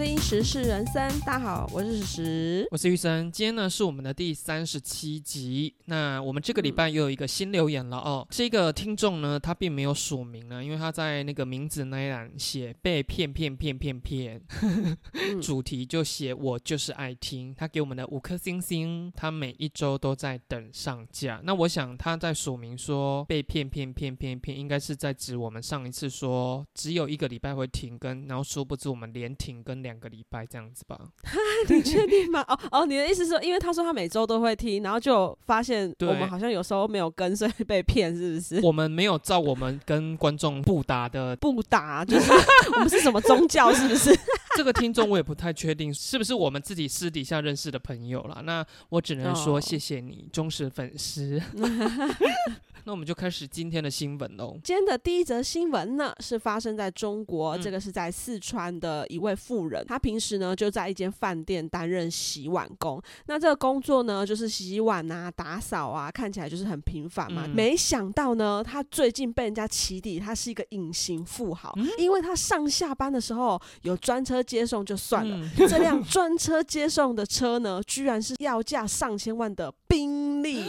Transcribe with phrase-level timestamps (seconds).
[0.00, 2.68] 听《时事人生》，大家好，我是史实。
[2.70, 5.74] 我是玉生，今天呢是我们的第三十七集。
[5.86, 8.24] 那我们这个礼拜又有一个新留言了哦。
[8.30, 14.40] 这个听众呢，他并没有署名呢，因为他在那个名字那一栏写被骗骗骗骗骗，
[15.42, 17.52] 主题就写我就是爱听。
[17.52, 21.40] 他给我们的五颗星星，他每一周都在等上架。
[21.42, 30.98] 那我想他在署名说被骗骗骗骗骗，应该是在指我们上一次说只有一个礼拜会停更，然后殊不知我们连停更两个礼拜这样子吧？
[31.68, 32.44] 你确定吗？
[32.48, 38.60] 哦哦，你的意思是说，因为他说他每周都会听，然后就发现我们好像有时候没有跟，所以被骗，是不是？
[38.62, 42.32] 我们没有照我们跟观众不打的不打，就是
[42.74, 44.10] 我们是什么宗教，是不是？
[44.56, 48.40] 这个听众，我也不太确定是不是我们自己私底下认识的朋友啦。
[48.44, 51.40] 那我只能说哦谢谢你，忠实粉丝。
[52.84, 54.58] 那我们就开始今天的新闻喽。
[54.64, 63.00] 今天的第一则新闻呢，是发生在中国，嗯这个是在四川的一位妇人，她平时呢就在一间饭店担任洗碗工。
[63.26, 67.44] 那这个工作呢，就是洗碗啊、打扫啊，看起来就是很平凡嘛。
[67.46, 75.36] 嗯没想到呢，她最近被人家起底，她是一个隐形富豪，嗯因为她上下班的时候有专车接送就算了。
[75.36, 80.64] 嗯这辆专车接送的车呢，居然是要价上千万的宾利。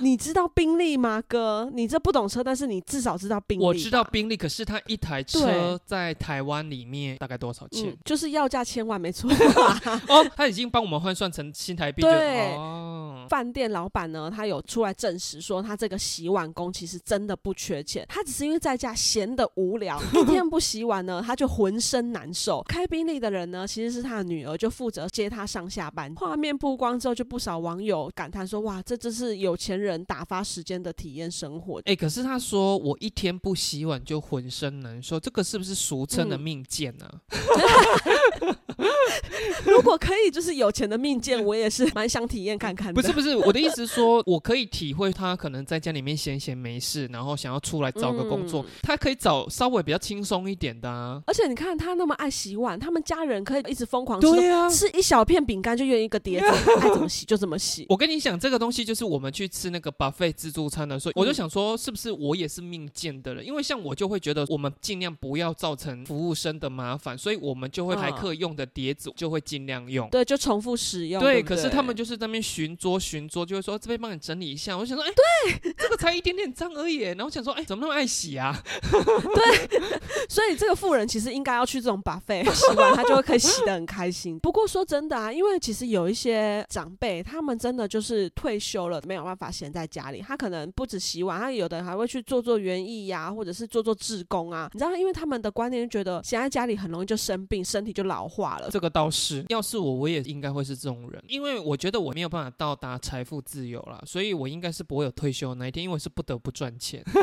[0.00, 1.70] 你知道宾利吗，哥？
[1.72, 3.62] 你这不懂车，但是你至少知道宾利。
[3.64, 9.30] 我知道宾利，可是它一台车在台湾里面大概多少钱嗯？，就是要价千万，没错。
[10.08, 22.62] 哦，他已经帮我们换算成新台币就对哦，饭店老板呢，他有出来证实说，他这个洗碗工其实真的不缺钱，他只是因为在家闲得无聊，一天不洗碗呢，他就浑身难受。
[22.68, 26.12] 开宾利的人呢，其实是他的女儿，就负责接他上下班。
[26.16, 36.40] 画面曝光之后，就不少网友感叹说：“哇，这真是有钱人打发时间的体验生活。”哎、可是他说我一天不洗碗就浑身难受，这个是不是俗称的嗯。
[36.40, 37.08] 命贱呢、
[39.64, 43.00] 如果可以，就是有钱的命贱，我也是 蛮想体验看看的。
[43.00, 51.22] 不是不是，我的意思是说，我可以体会他可能在家里面闲闲没事，然后想要出来找个工作，嗯他可以找稍微比较轻松一点的啊。
[51.26, 56.46] 而且你看他那么爱洗碗，他们家人可以一直疯狂吃对啊，吃一小片饼干就愿意一个碟子，
[56.80, 57.86] 爱怎么洗就怎么洗。
[57.88, 63.44] 我跟你讲，这个东西就是我们去吃那个 buffet 自助餐的时候，我就嗯想说，是不是我也是命贱的人？
[63.46, 70.08] 因为像我就会觉得，我们尽量不要造成服务生的麻烦，所以我们就会排客用的碟子就会尽量用。
[70.10, 71.22] 对，就重复使用。
[71.22, 74.76] 对，可是他们就是在那边寻桌寻桌，就会说这边帮你整理一下。
[74.76, 76.96] 我想说，哎、对，这个才一点点脏而已。
[76.98, 78.56] 然后我想说，哎、怎么那么爱洗啊？
[78.90, 79.80] 对
[80.28, 84.38] 所以这个富人其实应该要去这种 buffet 洗碗，他就会可以洗的很开心。
[84.38, 94.68] 不过说真的啊，因为其实有一些长辈，他们真的就是退休了，没有办法闲在家里，他可能不止洗碗，他有的还会去做做园艺呀，或者是做做志工啊。
[94.72, 98.59] 你知道，因为他们的观念就觉得闲在家里很容易就生病，身体就老化了。
[98.70, 107.02] 这个倒是，要是我，我也应该会是这种人，因为我觉得我没有办法到达财富自由啦，所以我应该是不会有退休的那一天，因为我是不得不赚钱。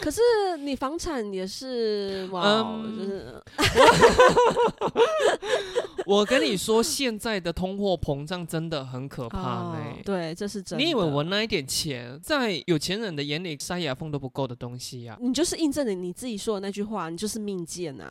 [0.00, 0.20] 可是
[0.58, 3.40] 你房产也是哇，嗯就是
[6.06, 10.84] 我跟你说，现在的通货膨胀真的很可怕呢、哦对，这是真的。
[10.84, 18.10] 你以为我那一点钱，在有钱人的眼里塞牙缝都不够的东西呀、你就是印证了你自己说的那句话，你就是命贱啊！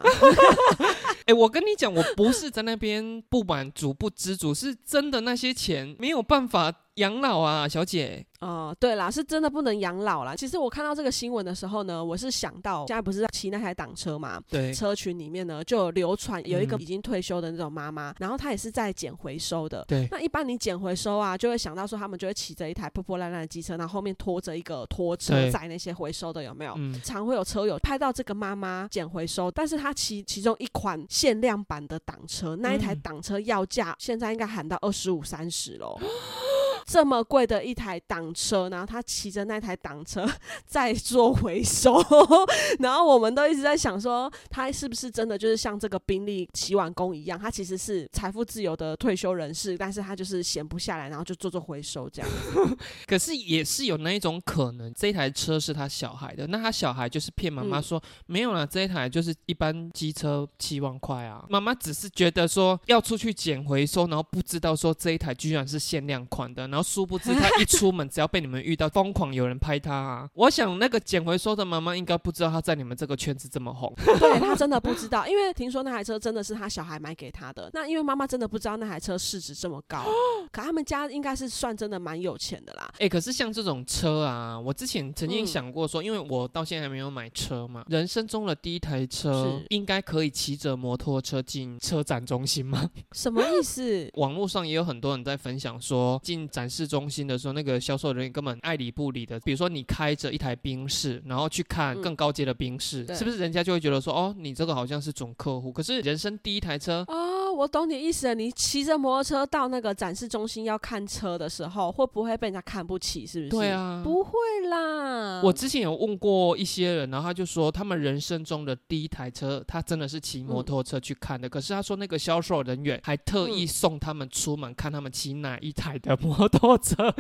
[1.25, 8.25] 哎、我跟你讲，我不是在那边不满足、不知足，是真的那些钱没有办法养老啊，小姐。
[8.39, 10.33] 哦，对啦，是真的不能养老啦。
[10.33, 19.83] 其实我看到这个新闻的时候呢，我是想到现在不是在骑那台挡车嘛，对，车群里面呢就有流传有一个嗯已经退休的那种妈妈，然后她也是在捡回收的。
[19.89, 26.73] 对，那一般你捡回收啊，就会想到说他们就会骑着一台破破烂烂的机车，然后后面拖着一个拖车对载那些回收的，有没有？
[26.77, 35.99] 嗯，常会有车友拍到这个妈妈捡回收，但是她骑其中一款限量版的挡车，那一台嗯挡车要价现在应该喊到二十五三十喽。
[36.89, 40.27] 这么贵的一台挡车，然后他骑着那台挡车
[40.65, 42.03] 在做回收，
[42.79, 52.31] 然后我们都一直在想说，他是不是真的就是像这个宾利洗碗工一样，他其实是财富自由的退休人士，但是他就是闲不下来，然后就做做回收这样。
[53.05, 61.45] 可是也是有那一种可能，这一台车是他小孩的，那他小孩就是骗妈妈嗯说、没有啦，这一台就是一般机车七万块啊。
[61.49, 70.29] 妈妈只是觉得说要出去捡回收，然后不知道说这一台居然是限量款的，然后殊不知他一出门，只要被你们遇到，疯狂有人拍他啊。
[70.33, 73.93] 我想那个捡回收的妈妈应该不知道他在你们这个圈子这么红。
[74.19, 77.69] 对他真的不知道，因为听说那台车真的是他小孩买给他的。
[77.73, 80.05] 那因为妈妈真的不知道那台车市值这么高，
[80.51, 82.91] 可他们家应该是算真的蛮有钱的啦。
[82.99, 92.89] 哎、可是像这种车啊，我之前曾经嗯想过说，因为我到现在还没有买车嘛，人生中的第一台车应该可以骑着摩托车进车展中心吗？
[93.13, 94.09] 什么意思？
[94.15, 99.39] 网络上也有很多人在分享说，进展示中心的时候，那个销售人员根本爱理不理的。
[99.39, 105.71] 比如说你开着一台宾士，然后去看嗯更高阶的宾士，对是不是人家就会觉得说，哦，你这个好像是准客户？
[105.71, 107.03] 可是人生第一台车。
[107.07, 108.35] 哦，我懂你意思了。
[108.35, 113.25] 你骑着摩托车到那个展示中心要看车的时候，会不会被人家看不起？
[113.25, 113.49] 是不是？
[113.49, 114.31] 对，啊，不会
[114.69, 115.41] 啦。
[115.43, 121.49] 我之前有问过一些人，然后他就说，他们人生中的第一台车，他真的是骑摩托车去看的。
[121.49, 127.13] 可是他说，那个销售人员还特意嗯送他们出门看他们骑哪一台的摩托车。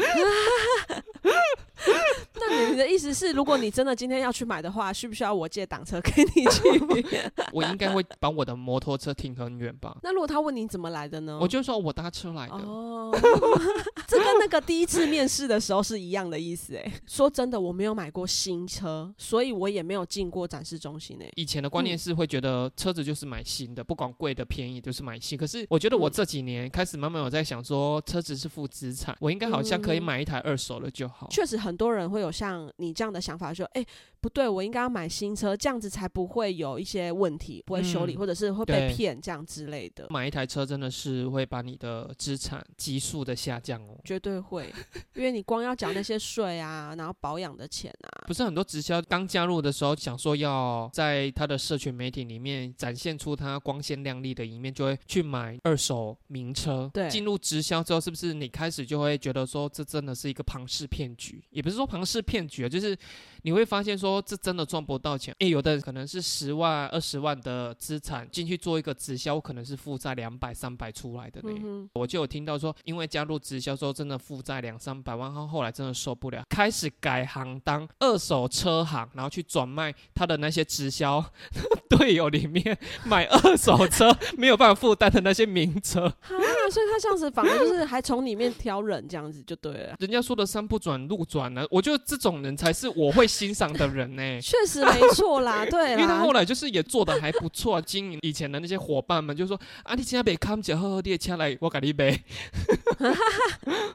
[2.41, 6.61] 那你的意思是，如果你真的今天要去买的话，需不需要我借挡车给你去？
[7.53, 9.97] 我应该会把我的摩托车停很远吧？
[10.01, 11.39] 那如果他问你怎么来的呢？
[11.41, 12.55] 我就说我搭车来的。
[12.55, 13.09] 哦，
[14.05, 16.91] 这跟那个第一次面试的时候是一样的意思哎。
[17.07, 21.29] 说真的，我没有买过新车，所以我也没有进过展示中心哎。
[21.37, 25.37] 以前的观念嗯是会觉得车子就是买新的，不管贵的便宜就是买新。
[25.37, 31.29] 可是我觉得我嗯这几年开始慢慢有在想说，车子是负资产，我应该好像可以嗯买一台二手的就好。
[31.31, 33.85] 确实，很多人会有像你这样的想法，说，哎、
[34.19, 40.07] 不对，我应该要买新车，这样子才不会有一些问题，不会修理，嗯或者是会被骗这样之类的。
[40.11, 43.95] 买一台车真的是会把你的资产急速的下降哦。
[44.03, 44.73] 绝对会，
[45.13, 56.89] 因为你光要缴那些税啊，然后保养的钱啊，不是很多直销刚加入的时候，想说要在他的社群媒体里面展现出他光鲜亮丽的一面，就会去买二手名车。
[56.91, 61.43] 对进入直销之后，是不是你开始就会觉得说，这真的是一个庞氏骗局？
[61.51, 62.97] 也不是说庞氏骗局啊，就是
[63.43, 65.35] 你会发现说，这真的赚不到钱。
[65.37, 71.51] 诶，有的人可能是十万、二十万的资产进去做一个直销，可能是负债两百、三百出来的呢。
[71.61, 81.23] 嗯，我就有听到说，因为加入直销之后，真的负债两三百万，他后来真的受不了，开始改行当二手车行，然后去转卖他的那些直销
[81.89, 86.05] 队友里面买二手车没有办法负担的那些名车。
[86.07, 86.39] 啊，
[86.71, 89.95] 所以他这样子反而就是还从里面挑人，这样子就对了。
[89.99, 94.23] 人家说的山不转路转呢，我觉得这种人才是我会欣赏的人呢。
[94.41, 96.29] 确实没错啦，对啦因为他后。
[96.31, 102.15] 来就是也做的还不错，经营以前的那些伙伴们就说啊，你现在别看起喝喝列车来，我给你杯。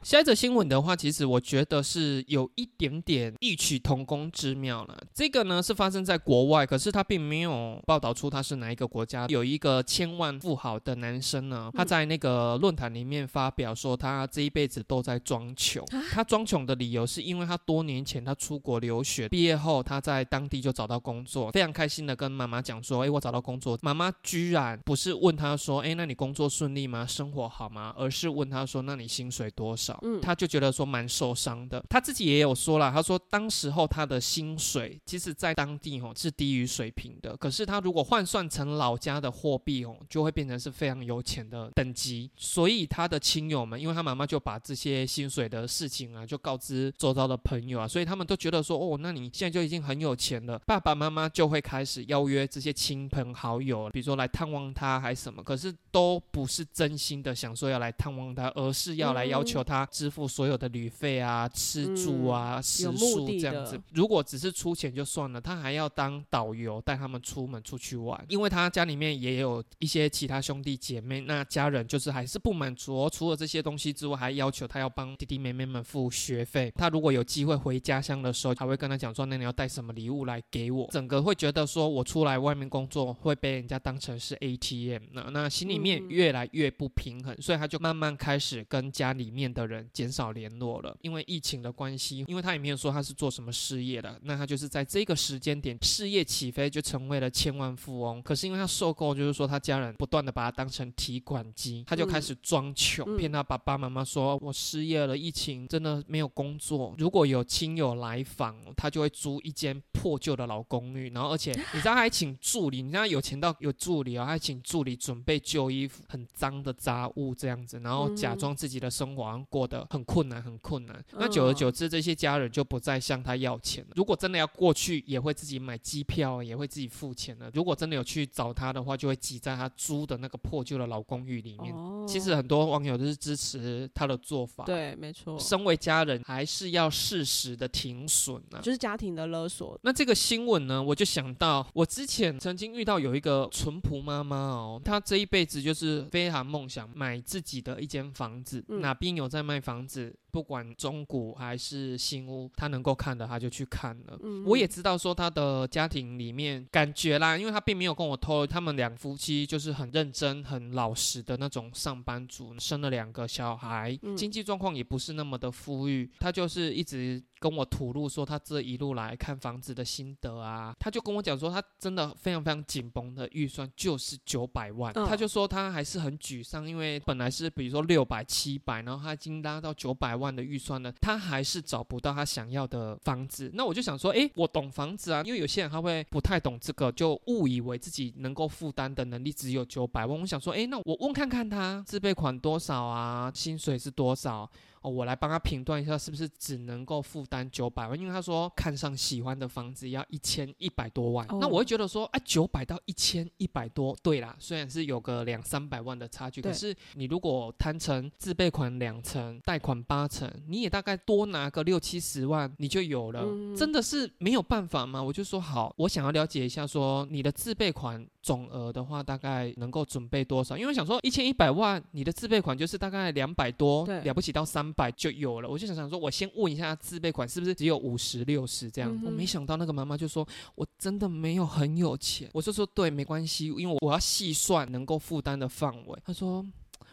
[0.02, 4.99] 下一则新闻的话，其实我觉得是有一点点异曲同工之妙了。
[5.14, 9.26] 这个呢是发生在国外，可是他并没有报道出他是哪一个国家。
[9.29, 15.85] 有一个千万富豪的男生呢，他在那个论坛里面发表说，他这一辈子都在装穷。
[16.11, 27.07] 他装穷的理由是因为他多年前他出国留学，毕业后他在当地就找到工作，非常开心的跟妈妈讲说：“诶，我找到工作。”妈妈居然不是问他说：“诶，那你工作顺利吗？
[27.07, 31.85] 生活好吗？”而是问他说：“那你薪水多少？”嗯他就觉得说蛮受伤的。
[31.89, 42.31] 他自己也有说了，他说当时候他的薪水其实在当地哦是低于水平的，可是他如果换算成老家的货币哦，就会变成是非常有钱的等级。
[42.37, 63.81] 所以他的亲友们，因为他妈妈就把这些薪水的事情啊，就告知周遭的朋友啊，所以他们都觉得说，哦，那你现在就已经很有钱了，爸爸妈妈就会开始邀约这些亲朋好友，比如说来探望他还是什么，可是都不是真心的想说要来探望他，而是要来要求他支付所有的旅费啊、吃住啊、食宿这样子。
[63.93, 76.72] 如果只是出钱就算了，他还要当导游带他们出门出去玩，因为他家里面也有一些其他兄弟姐妹，那家人就是还是不满足、哦，除了这些东西之外，还要求他要帮弟弟妹妹们付学费。
[76.75, 80.89] 他如果有机会回家乡的时候，还会跟他讲说，那你要带什么礼物来给我？
[80.91, 90.94] 整个会觉得说我出来外面工作会被人家当成是 ATM，那那心里面嗯越来越不平衡，所以他就慢慢开始跟家里面的人减少联络了。
[91.01, 98.23] 因为疫情的关系，因为他也没有说他是做什么事业的，那他就是在这个时间点事业起飞，就成为了千万富翁。
[98.23, 121.05] 可是因为他受够，就是说他家人不断的把他当成提款机，他就开始装穷，嗯骗他爸爸妈妈说我失业了，疫情真的没有工作，如果有亲友来访，他就会租一间破旧的老公寓，然后而且你知道他还请助理，你知道有钱到有助理啊、哦，还请助理准备旧衣服、很脏的杂物这样子，然后假装自己的生活过得很困难、很困难。
[121.13, 123.91] 那久而久之，这些家人就不再向他要钱了。
[123.94, 127.49] 如果真的要过去，也会自己买机票，也会自己付钱了。
[127.55, 131.73] 如果真的有去找他的话，就会挤在他租的那个破旧的老公寓里面。
[131.73, 138.61] 哦其实很多网友都是支持他的做法。，对，没错，身为家人还是要适时的停损啊。
[138.61, 139.79] 就是家庭的勒索。
[139.82, 148.81] 那这个新闻呢，我就想到我之前曾经遇到有一个淳朴妈妈哦，她这一辈子就是非常梦想买自己的一间房子，嗯。
[148.81, 154.19] 哪边有在卖房子，不管中古还是新屋，他能够看的他就去看了。
[154.20, 164.17] 嗯我也知道说他的家庭里面感觉啦，因为他并没有跟我透露，他们两夫妻就是很认真、很老实的那种上班族，生了两个小孩，嗯。
[164.17, 175.06] 经济状况也不是那么的富裕，他就是一直跟我吐露说他这一路来看房子的心得啊，他就跟我讲说他真的非常非常紧绷的预算就是九百万，嗯。
[175.06, 183.51] 她就说他还是很沮丧，因为本来是比如说六百、七百，然后他已经拉到九百万万的预算呢，他还是找不到他想要的房子。
[183.55, 190.19] 那我就想说，哎，我懂房子啊，因为有些人他会不太懂这个，就误以为自己能够负担的能力只有九百万。
[190.19, 194.51] 我想说，哎，那我问看看他自备款多少啊，薪水是多少？
[194.84, 197.98] 哦，我来帮他评断一下，是不是只能够负担九百万？
[197.98, 215.03] 因为他说看上喜欢的房子要一千一百多万，哦那我会觉得说，啊，九百到一千一百多，对啦，虽然是有个两三百万的差距，可是你如果摊成自备款两成，贷款八成，你也大概多拿个六七十万，你就有了，嗯真的是没有办法吗？
[215.03, 220.57] 我就说好，我想要了解一下，说你的自备款总额的话，大概能够准备多少？
[220.57, 225.49] 因为我想说一千一百万，你的自备款就是大概两百多，了不起到三百就有了。
[225.49, 228.91] 我就想想说，我先问一下自备款是不是只有五十六十这样？
[228.91, 232.31] 嗯我没想到那个妈妈就说，我真的没有很有钱。
[232.33, 235.99] 我就说对，没关系，因为我要细算能够负担的范围。
[236.03, 236.45] 她说。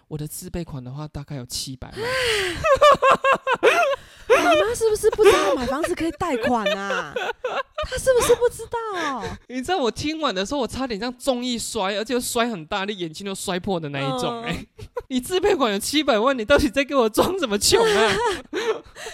[0.07, 1.99] 我的自备款的话，大概有七百万。
[4.43, 7.13] 妈妈是不是不知道买房子可以贷款啊？
[7.89, 9.23] 她是不是不知道？
[9.47, 14.65] 你知道我听完的时候，我差点这样重一摔，而且摔很大力，眼睛都摔破的那一种、嗯哎、
[15.09, 18.15] 你自备款有七百万，你到底在给我装什么穷啊？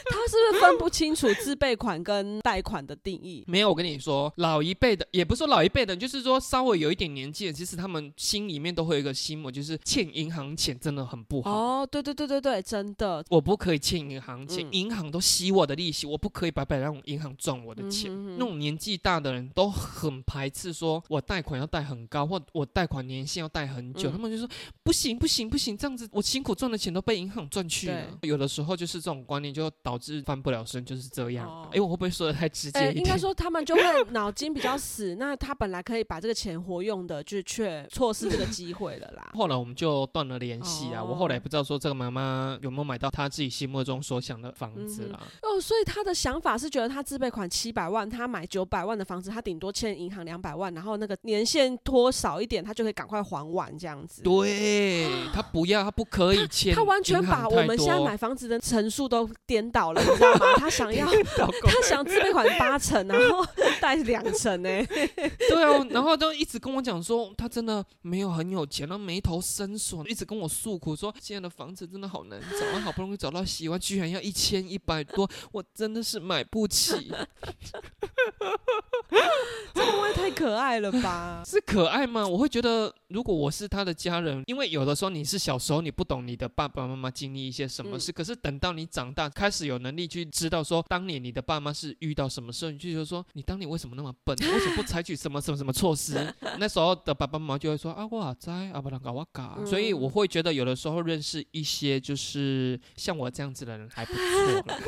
[0.10, 3.44] 他是不是分不清楚自备款跟贷款的定义？
[3.48, 11.52] 没有，我跟你说，老一辈的，也不是说老一辈的，就是说稍微有一点年纪的，其实他们心里面都会有一个心魔，就是欠银行钱真的很不好。
[11.52, 13.24] 哦，对对对对对，真的。
[13.30, 18.12] 我不可以欠银行钱，嗯银行都吸我的利息，我不可以白白让银行赚我的钱。
[18.12, 24.48] 嗯哼哼那种年纪大的人都很排斥，说我贷款要贷很高，或我贷款年限要贷很久，嗯他们就说
[24.84, 28.06] 不行不行不行，这样子我辛苦赚的钱都被银行赚去了。
[28.22, 31.48] 有的时候就是这种观念，就导致翻不了身，就是这样。
[31.72, 32.98] 哎、哦我会不会说的太直接呃，一点？
[32.98, 39.32] 应该说他们就会脑筋比较死， 那他本来可以把这个钱活用的，就却错失这个机会了啦。
[39.36, 45.22] 后来我们就断了联系啊，哦我后来也不知道说这个妈妈有没有买到她自己心目中所想的房子啦。
[45.42, 54.22] 哦，所以他的想法是觉得他自备款七百万，他买九百万的房子，他顶多欠银行两百万，然后那个年限拖少一点，他就可以赶快还完这样子。
[54.24, 60.46] 对他不要，他不可以欠他完全把我们现在买房子的层数都颠倒了，你知道吗？
[60.58, 61.06] 他想要，
[61.64, 63.46] 他想自备款八成，然后
[63.80, 64.70] 贷两成呢、
[65.50, 77.12] 对啊，然后都一直跟我讲说他真的没有很有钱，然后眉头深锁，一直跟我诉苦说现在的房子真的好难找，啊好不容易找到喜欢，居然要一千一百多，我真的是买不起。
[79.74, 81.44] 这会不会太可爱了吧？
[81.46, 82.26] 是可爱吗？
[82.28, 94.36] 我会觉得，如果我是他的家人，因为有的时候你是小时候你不懂你的爸爸妈妈经历一些什么事，可是等到你长大开始有能力去知道说，当年你的爸妈是遇到什么事，你就觉得说，你当年为什么那么笨？
[94.38, 96.34] 为什么不采取什么什么什么措施？
[96.60, 99.56] 那时候的爸爸妈妈就会说啊，我在啊，不能搞我搞。
[99.58, 104.22] 嗯所以我会觉得，有的时候认识一些就是像我这样子的人还不错
[104.66, 104.80] 啦。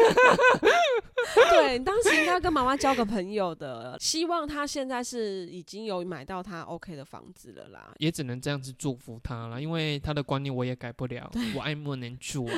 [1.51, 7.93] 对，你当时应该跟妈妈交个朋友的，希望她现在是已经有买到她 OK 的房子了啦。
[7.97, 12.53] 也只能这样子祝福她了，因为她的观念我也改不了，我爱莫能助啊。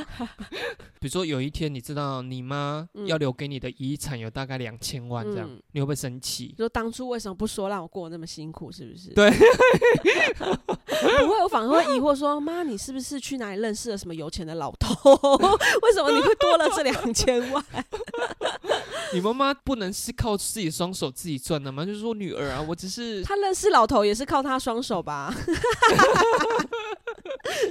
[1.00, 6.54] 比如说有一天你知道你妈嗯要留给你的遗产有大概两千万这样，嗯你会不会生气？
[6.58, 9.10] 说当初为什么不说让我过得那么辛苦，是不是？
[9.14, 9.32] 对，
[11.22, 15.14] 不会，我反而会疑惑说，妈，你是不是去哪里认识了什么有钱的老头？
[15.82, 17.64] 为什么你会多了这两千万？
[19.14, 21.86] 你妈妈不能是靠自己双手自己赚的吗？
[21.86, 25.34] 就是说女儿啊，我只是她认识老头也是靠她双手吧？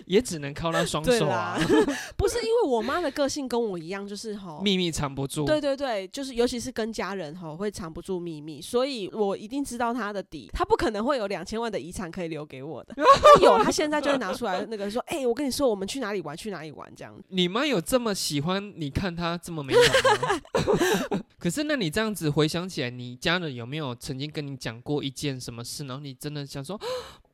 [0.06, 1.58] 也只能靠她双手啊，，
[2.16, 4.60] 不是因为我妈的个性跟我一样，就是吼。
[4.60, 5.46] 秘密藏不住。
[5.46, 12.94] 对对对，就是尤其是跟家人吼，会藏不住秘密，所以我一定知道她的底，她不可能会有两千万的遗产可以留给我的。
[13.40, 17.24] 有，他现在就会拿出来那个说，哎、我跟你说，我们去哪里玩，去哪里玩这样子。
[17.28, 20.72] 你妈有这么喜欢你看她这么美好
[21.14, 21.20] 吗？
[21.38, 26.78] 可是那你这样子回想起来，你家人有没有曾经跟你讲过一件什么事，然后你真的想说，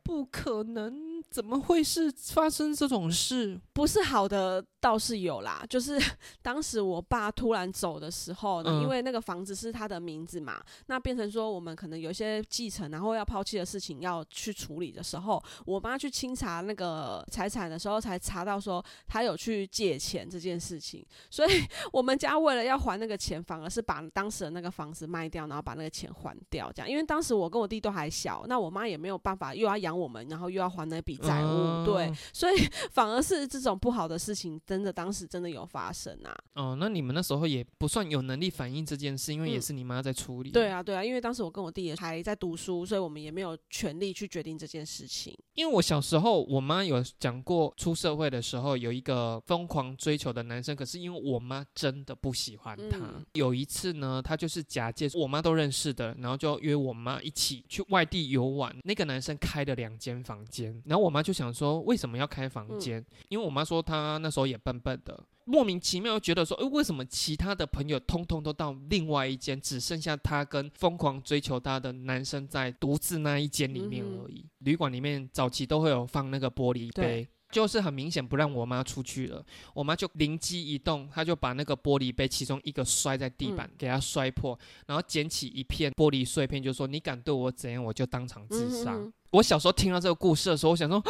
[0.03, 3.61] 不可能，怎么会是发生这种事？
[3.73, 6.01] 不是好的倒是有啦， 就是
[6.41, 8.87] 当时我爸突然走的时候呢，嗯。
[8.87, 32.57] 因为那个房子是他的名字嘛，那变成说我们可能有一些继承，然后要抛弃的事情要去处理的时候，我妈去清查那个财产的时候，才查到说他有去借钱这件事情，所以我们家为了要还那个钱，反而是把当时的那个房子卖掉，然后把那个钱还掉，这样，因为当时我跟我弟都还小，那我妈也没有办法又要养我们，然后又要还那笔债务，哦对，所以
[32.91, 36.37] 反而是这种不好的事情，真的当时真的有发生啊。
[36.55, 40.51] 哦，那你们那时候也不算有能力反映这件事，因为也嗯是你妈在处理。
[40.51, 45.33] 对，啊，对啊，因为当时我跟我弟也还在读书，所以我们也没有权利去决定这件事情。
[45.55, 52.99] 因为我小时候，我妈有讲过，出社会的时候有一个疯狂追求的男生，可是因为我妈真的不喜欢他。
[52.99, 58.75] 嗯有一次呢，他就是假借我妈都认识的，然后就约我妈一起去外地游玩。
[58.83, 63.05] 那个男生开了两间房间，然后我妈就想说，为什么要开房间？
[63.29, 65.25] 因为我妈说她那时候也笨笨的。
[65.45, 74.45] 莫名其妙觉得说，诶，为什么其他的朋友通通都到另外一间，只剩下她跟疯狂追求她的男生在独自那一间里面而已？
[74.59, 77.29] 旅馆里面早期都会有放那个玻璃杯对。
[77.51, 83.71] 就是很明显不让我妈出去了，我妈就灵机一动，她就把那个玻璃杯其中一个摔在地板，嗯。
[83.79, 88.93] 给它摔破，然后捡起一片玻璃碎片，就说：“你敢对我怎样，我就当场自杀。
[88.93, 91.03] 嗯哼我小时候听到这个故事的时候，我想说，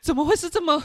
[0.00, 0.82] 怎么会是这么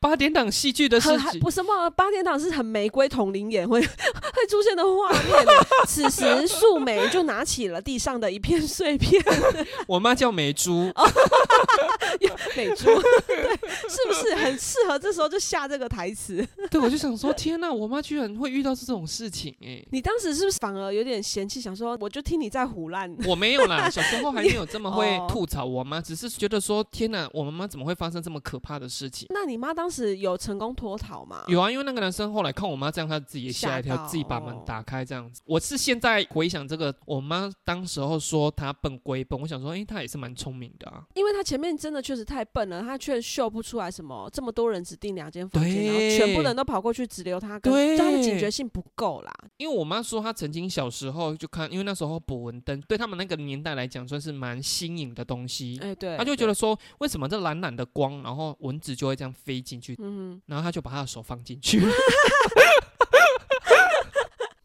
[0.00, 1.40] 八点档戏剧的事情？
[1.40, 5.46] 不什么八点档是很玫瑰同龄眼会 会出现的画面。
[5.86, 9.22] 此时素梅就拿起了地上的一片碎片，
[9.86, 11.08] 我妈叫美珠，哦
[12.56, 12.84] 美珠，
[13.26, 13.52] 对，
[13.88, 16.46] 是不是很适合这时候就下这个台词？
[16.70, 23.12] 对我就想说，天哪，我妈居然会遇到这种事情哎、你当时是不是反而有点嫌弃，想说我就听你在胡乱？
[23.26, 29.26] 我没有啦，小时候还没有这么会哦吐槽我妈，只是觉得说，天哪，我妈妈怎么会发生这么可怕的事情？
[29.30, 31.44] 那你妈当时有成功脱逃吗？
[31.48, 35.42] 有啊，因为那个男生后来看我妈这样，他自己也吓一跳，自己把门哦打开这样子。
[35.44, 41.04] 我是现在回想这个，我妈当时候说她笨归笨，我想说，哎，她也是蛮聪明的啊。
[41.14, 49.32] 因为她前面真的确实太笨了，她却秀不出来什么这么多人只订两间房间，然后全部人都跑过去只留他跟，对就他的警觉性不够啦。
[49.56, 61.80] 因为我妈说她曾经小时候就看，因为那时候捕蚊灯对他们那个年代来讲算是蛮新颖的东西，哎、对，她就觉得说，为什么这蓝蓝的光，然后蚊子就会这样飞进去，嗯，然后他就把他的手放进去。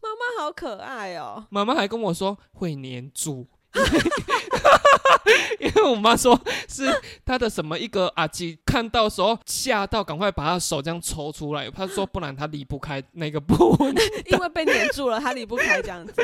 [0.00, 3.46] 妈妈好可爱哦、妈妈还跟我说会粘住，
[5.60, 6.86] 因为 我妈说是
[7.24, 11.70] 她的什么一个阿基看到时候吓到，赶快把她的手这样抽出来。
[11.70, 13.76] 她说不然她离不开那个布。
[14.26, 16.14] 因为被黏住了，他离不开这样子。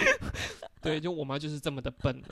[0.84, 2.22] 对，就我妈就是这么的笨。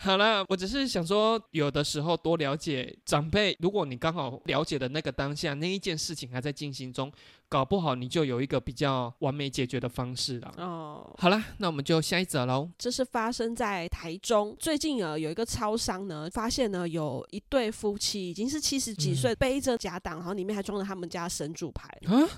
[0.00, 7.10] 好了，我只是想说，有的时候多了解长辈，如果你刚好了解的那个当下那一件事情还在进行中，
[7.48, 10.52] 搞不好你就有一个比较完美解决的方式了。
[10.58, 12.70] 哦，好啦，那我们就下一则喽。
[12.78, 14.56] 这是发生在台中。
[14.58, 22.28] 最近啊，有一个超商呢，发现呢有一对夫妻已经是七十几岁，背着夹档，然后里面还装着他们家神主牌，啊，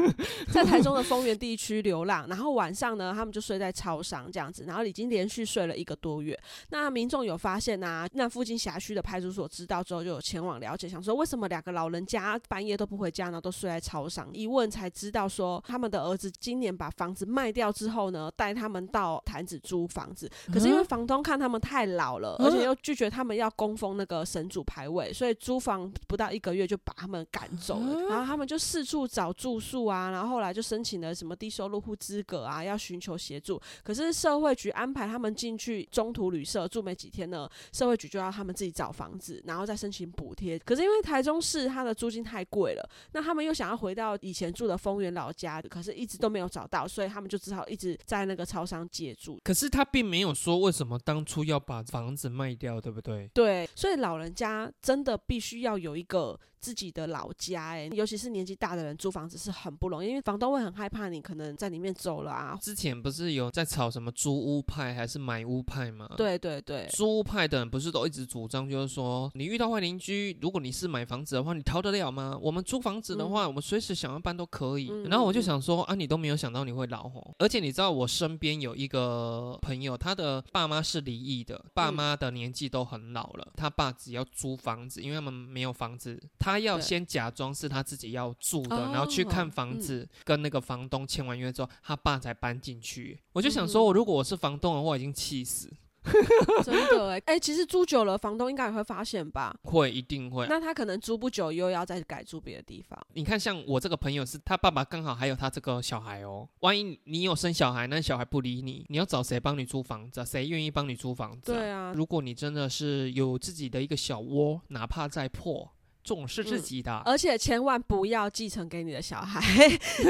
[0.50, 2.26] 在台中的丰原地区流浪。
[2.28, 6.38] 然后晚上呢，他们就睡在超商这样子，然后已经连续睡了一个多月。
[6.70, 14.28] 那民众有发现啊，那附近辖区的派出所知道之后，就有前往了解，想说为什么两个老人家半夜都不回家呢，都睡在超商？
[14.32, 20.30] 一问才知道说，他们的儿子今年把房子卖掉之后呢，带他们到坛子租房子。
[20.52, 27.94] 可是因为房东看他们太老了，嗯而且又拒绝他们要供奉那个神主牌位，所以租房不到一个月就把他们赶走了。
[27.94, 33.60] 嗯然后他们就四处找住宿啊，然后后来就申请了什么低收入户资格啊，要寻求协助。
[33.84, 40.58] 可是社会局安排他们进去中途旅社住没几天呢，社会局就要他们自己找房子，然后再申请补贴。
[40.58, 49.38] 可是因为台中市它的租金太贵了，那他们又想要回到以前住的丰原老家，可是一直都没有找到，所以他们就只好一直在那个超商借住。
[49.44, 53.30] 可是他并没有说为什么当初要把房子卖掉，对不对？
[53.32, 62.58] 对，所以老人家真的必须要有一个自己的老家、哎，尤其是年纪大的人租房子是很不容易，因为房东会很害怕你可能在里面走了啊。
[62.60, 66.08] 之前不是有在吵什么租屋派还是买屋派吗？。
[66.16, 72.38] 对对对，租屋派的人不是都一直主张，就是说，你遇到坏邻居，如果你是买房子的话，你逃得了吗？
[72.40, 74.88] 我们租房子的话，我们随时想要搬都可以。
[74.90, 93.20] 嗯然后我就嗯想说，啊，你都没有想到你会老吼，而且你知道我身边有一个朋友，他的爸妈是离异的，爸嗯妈的年纪都很老了，他爸只要租房子，因为他们没有房子，他要先假装是他自己要住的，哦然后去看房嗯子，跟那个房东签完约之后，他爸才搬进去。
[93.32, 95.70] 我就想说，嗯我如果我是房东的话，我已经气死。
[96.64, 99.54] 真的哎、哎、其实租久了，房东应该也会发现吧？
[99.64, 100.46] 会一定会。
[100.48, 102.98] 那他可能租不久，又要再改住别的地方。
[103.12, 106.48] 你看，像我这个朋友是他爸爸刚好还有他这个小孩哦。
[106.60, 110.24] 万一你有生小孩，那小孩不理你，你要找谁帮你租房子、啊？
[110.24, 115.70] 谁愿意帮你租房子、对啊，如果你真的是有自己的一个小窝，哪怕再破，
[116.02, 116.96] 总是自己的。
[117.04, 119.40] 而且千万不要继承给你的小孩，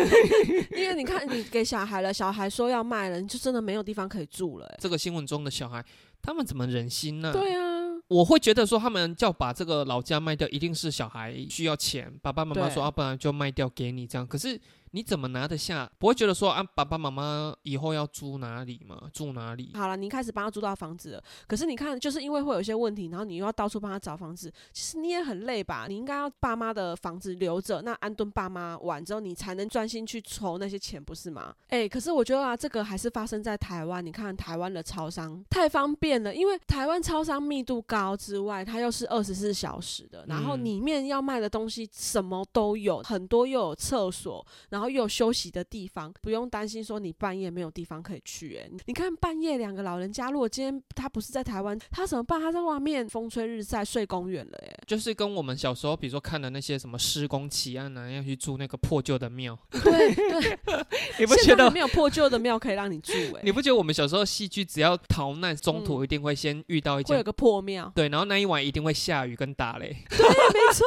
[0.76, 4.78] 因为你看，你给小孩了，小孩说要卖了，你就真的没有地方可以住了、欸。
[4.80, 5.84] 这个新闻中的小孩，
[6.22, 7.32] 他们怎么忍心呢？
[7.32, 7.60] 对啊，
[8.08, 14.26] 我会觉得说，他们叫把这个老家卖掉，一定是小孩需要钱，爸爸妈妈说，要、啊、不然就卖掉给你这样。
[14.26, 14.58] 可是
[14.92, 15.90] 你怎么拿得下？
[15.98, 19.08] 不会觉得说啊，爸爸妈妈以后要租哪里吗？
[19.12, 19.70] 住哪里？
[19.74, 25.86] 好了，你开始帮他租到房子了，可是你看，就是因为会有一些问题，然后你又要到处帮他找房子，其实你也很累吧？
[25.88, 31.54] 你应该要爸妈的房子留着，那安顿爸妈完之后，你才能专心去筹那些钱，不是吗？
[31.68, 34.04] 哎、可是我觉得啊，这个还是发生在台湾。
[34.04, 48.70] 你看台湾的超商太方便了，因为台湾超商密度高之外，它又是二十四小时的，然后嗯里面要卖的东西什么都有，很多又有厕所，然后又有休息的地方，不用担心说你半夜没有地方可以去、哎。
[48.86, 52.40] 你看半夜两个老人家，如果今天他不是在台湾，他怎么办？
[52.40, 60.58] 他在外面风吹日晒睡公园了、哎，就是跟我们小时候，比如说看的那些什么施工奇案啊，要去住那个破旧的庙，对 对，
[61.18, 69.96] 你不觉得没有破旧的庙可以让你住、哎， 你不觉得我们小时候戏剧只要逃难，中途一定会先遇到一间、会有个破庙，对，然后那一晚一定会下雨跟打雷。
[70.10, 70.84] 对没错，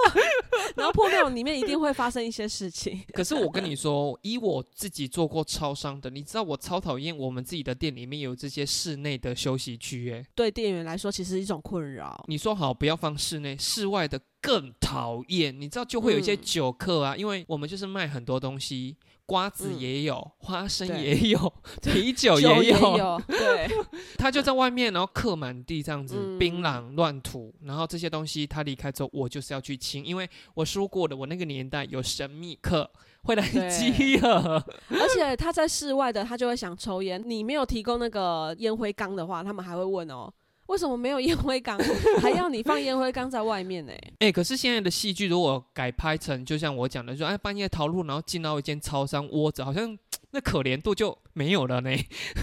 [0.75, 3.01] 然后破庙里面一定会发生一些事情。
[3.13, 3.82] 可是我跟你说，
[4.21, 12.23] 以我自己做过超商的，你知道我超讨厌我们自己的店里面有这些室内的休息区，诶，对店员来说，其实是一种困扰。
[12.27, 15.59] 你说好不要放室内，室外的更讨厌。
[15.59, 16.39] 你知道就会有一些嗯。
[16.43, 23.69] 酒客啊，因为我们就是卖很多东西，瓜子嗯也有，花生也有， 啤酒酒也有，有，对，
[24.17, 26.37] 他就在外面，然后刻满地这样子，嗯。
[26.37, 32.89] 槟榔乱吐，然后这些东西他离开之后，我就是要去清，因为我说过的，我那个年代有神秘客
[33.23, 34.63] 会来饥饿。
[34.89, 37.21] 而且他在室外的，他就会想抽烟。
[37.25, 40.31] 你没有提供那个烟灰缸的话，他们还会问哦，
[40.67, 41.77] 为什么没有烟灰缸，
[42.21, 43.93] 还要你放烟灰缸在外面呢？
[44.19, 49.97] 哎、可是现在的戏剧如果改拍成，就像我讲的，说哎半夜逃路，然后进到一间超商窝着，好像
[50.33, 51.91] 那可怜度就没有了呢。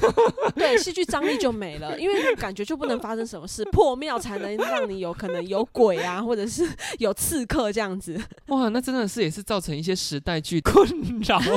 [0.55, 6.65] 对，戏剧张力就没了，因为感觉就不能发生什么事，破庙才能让你有可能有鬼啊，或者是
[6.99, 8.17] 有刺客这样子。
[8.47, 10.87] 哇，那真的是也是造成一些时代剧困
[11.27, 11.41] 扰。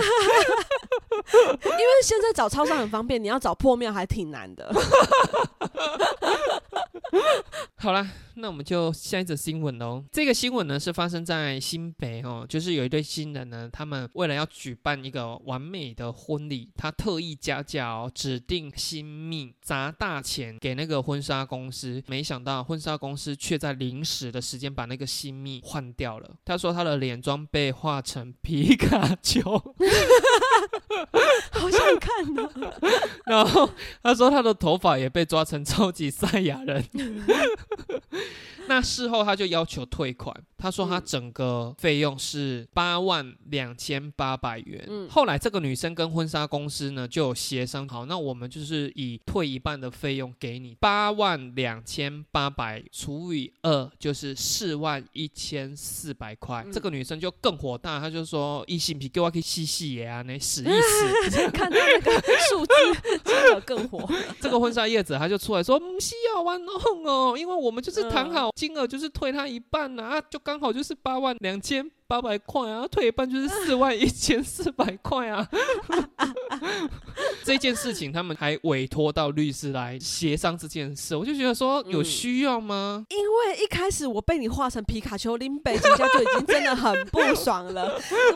[1.64, 4.74] 因为现在找超商很方便，你要找破庙还挺难的。
[7.76, 10.04] 好啦，那我们就下一则新闻喽。
[10.12, 26.30] 这个新闻呢是发生在新北哦，就是有一对新人呢，他们为了要举办一个完美的婚礼，他特意加价哦，指定新密砸大钱给那个婚纱公司，没想到婚纱公司却在临时的时间把那个新密换掉了。
[26.46, 29.42] 他说他的脸妆被画成皮卡丘，
[31.52, 32.50] 好想看哦。
[33.28, 33.70] 然后
[34.02, 36.86] 他说他的头发也被抓成超级赛亚人。
[38.68, 44.86] 那事后他就要求退款，他说他嗯整个费用是八万两千八百元。
[44.90, 56.64] 嗯后来这个女生跟婚纱公司呢就有协商好，那我们就是以退一半的费用给你，八万两千八百除以二就是四万一千四百块。
[56.66, 61.50] 嗯这个女生就更火大，她就说：“一心皮给我可以细细耶啊，那死一死。
[61.54, 62.12] ”看到那个
[62.50, 62.74] 数字，
[63.24, 64.10] 真的更火。
[64.42, 75.48] 这个婚纱业者他就出来说，不需要玩弄哦，因为我们就是谈好金额就是退他一半呐、啊，就刚好就是八万两千八百块啊，退一半就是四万一千四百块啊。
[77.44, 83.06] 这件事情他们还委托到律师来协商这件事，我就觉得说有嗯需要吗？
[83.10, 87.84] 因为一开始我被你画成皮卡丘林北人家就已经真的很不爽了，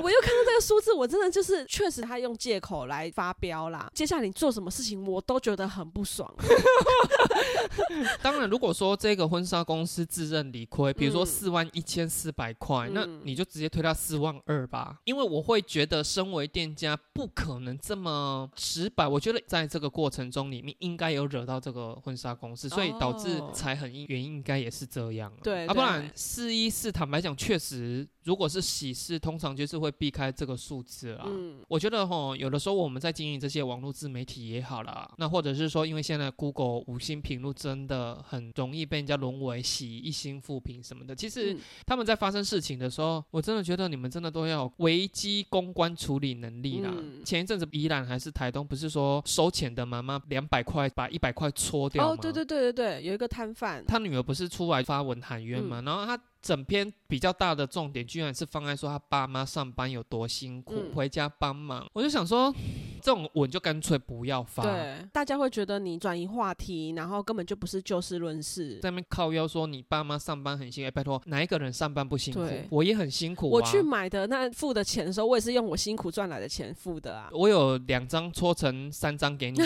[0.01, 3.89] 我又看到这个数字，我真的就是确实他用借口来发飙啦。
[3.93, 6.31] 接下来你做什么事情，我都觉得很不爽。
[8.21, 14.99] 当然，如果说这个婚纱公司自认理亏，比如说嗯四万一千四百块，那嗯你就直接推到四万二吧。
[15.05, 19.07] 因为我会觉得，身为店家不可能这么直白。
[19.07, 25.39] 我觉得在这个过程中里面，应该有惹到这个婚纱公司，所以导致哦才很原因应该也是这样啊。
[25.43, 31.25] 对啊，不然对四一四，坦白讲，确实如果是喜事，通常就是会避开这个数字啊。
[31.27, 41.15] 嗯，我觉得吼，有的时候我们在经营这些网络自媒体也好啦，那或者是说，因为现在 Google 五星评论真的很容易被人家沦为洗一星负评什么的。
[41.15, 46.91] 其实嗯他们在发生事情的时候，我真的觉得你们真的都要有危机公关处理能力啦。
[46.93, 52.13] 嗯前一阵子宜兰还是台东，不是说收钱的妈妈两百块把一百块搓掉吗？
[52.13, 61.85] 哦，对对对对对，有一个摊贩，他女儿不是出来发文喊冤嗯嘛，然后他整篇比较大的重点，居然是放在说他爸妈上班有多辛苦，嗯回家帮忙。
[61.93, 62.53] 我就想说，
[63.01, 64.63] 这种文就干脆不要发。
[64.63, 68.79] 对，大家会觉得你转移话题，然后根本就不是就事论事。
[68.81, 72.67] 在那边靠腰说你爸妈上班很辛苦，哎拜托哪一个人上班不辛苦对？
[72.69, 73.51] 我也很辛苦、啊。
[73.51, 77.29] 我去买的那付的钱的时候，我也是用我辛苦赚来的钱付的啊。
[77.31, 79.59] 我有两张搓成三张给你，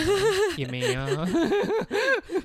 [0.56, 1.08] 也没啊。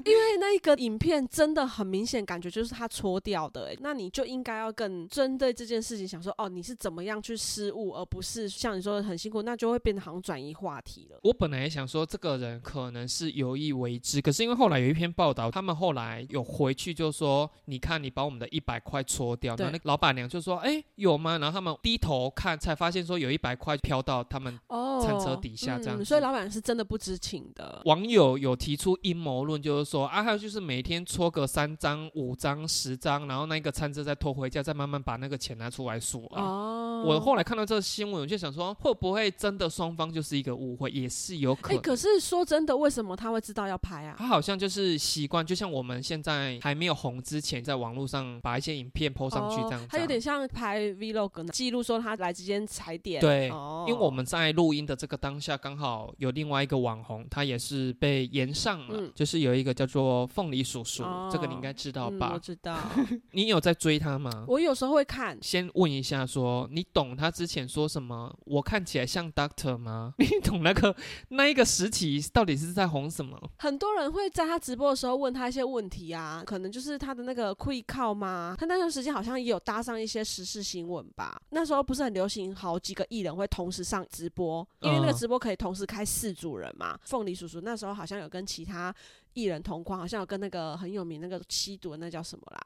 [0.05, 11.19] 因为那一个影片真的很明显，感觉就是他搓掉的、欸，那你就应该要更针对这件事情想说，哦，你是怎么样去失误，而不是像你说的很辛苦，那就会变得好像转移话题了。
[11.23, 21.37] 我本来也想说这个人可能是有意为之，可是因为后来有一篇报道，他们后来有回去就说，你看你把我们的一百块搓掉，对然后那老板娘就说，哎、有吗？
[21.37, 24.57] 然后他们低头看，才发现说有一百块飘到他们。
[24.67, 27.81] 哦，餐车底下这样所以老板是真的不知情的。
[27.85, 36.41] 网友有提出阴谋论，就是说啊，还有就是每天搓个三张、五张、十张，然后那个餐车再拖回家，再慢慢把那个钱拿出来数啊。
[36.41, 41.81] 哦，我后来看到这个新闻，我就想说，会不会真的双方就是一个误会，也是有可哎、能。
[41.81, 44.15] 可是说真的，为什么他会知道要拍啊？
[44.17, 53.19] 他好像就是习惯，就像我们现在还没有红之前，在网络上把一些影片 PO 上去这样子啊、他有点像拍 vlog 呢记录说他来这间踩点。
[53.19, 62.31] 对哦、因为我们在录音的这个当下，刚好有另外一个网红，他也是被延上了，嗯就是有一个叫做凤梨叔叔，哦这个你应该知道嗯、吧？
[62.33, 62.77] 我知道，
[63.31, 64.45] 你有在追他吗？
[64.47, 65.37] 我有时候会看。
[65.41, 68.33] 先问一下说你懂他之前说什么？
[68.45, 70.13] 我看起来像 Doctor 吗？
[70.19, 70.95] 你懂那个
[71.29, 73.37] 那一个时期到底是在红什么？
[73.59, 78.55] 很多人会在他直播的时候问他一些问题啊，可能就是他的那个 quick 靠吗？
[78.57, 81.41] 他那段时间好像也有搭上一些时事新闻吧。
[81.49, 86.97] 那时候不是很流行，好几个艺人会同时上直播，因为那个嗯直播可以同时开四组人嘛。
[87.03, 88.93] 凤梨叔叔那时候好像有跟其他
[89.33, 92.61] 艺人同框，好像有跟那个很有名那个吸毒的那叫什么啦？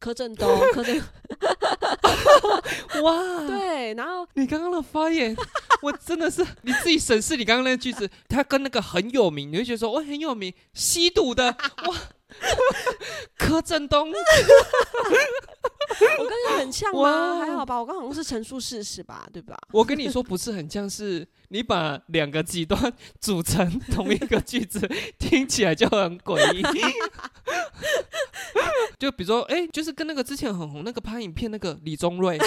[0.00, 0.98] 柯震东， 柯震
[3.02, 3.12] 哇，
[3.46, 5.36] 对，然后你刚刚的发言，
[5.82, 11.54] 我真的是你自己审视你刚刚那句子，他跟那个很有名，你会觉得说我很有名，吸毒的
[11.86, 11.96] 哇，
[13.36, 17.38] 柯震东，我跟你很像哇吗？
[17.44, 19.56] 还好吧，我刚好像是陈述事实吧，对吧？
[19.72, 26.62] 我跟你说不是很像是你把两个极端组成同一个句子，听起来就很诡异。
[28.98, 32.44] 就比如说，哎、就是跟那个之前很红那个拍影片那个李宗瑞，那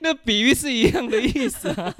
[0.00, 1.94] 那比喻是一样的意思啊。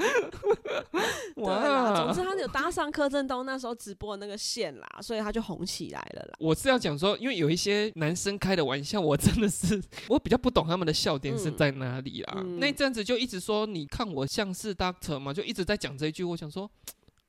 [1.34, 6.30] 对啦，总之他有搭上柯震东那时候直播那个线啦，所以他就红起来了啦。
[6.38, 12.34] 我是要讲说，因为有一些男生开的玩笑，我真的是我比较不懂他们的笑点是在哪里啦。
[12.36, 15.34] 嗯那一阵子就一直说，你看我像是 Doctor 嘛？
[15.34, 16.22] 就一直在讲这一句。
[16.22, 16.70] 我想说，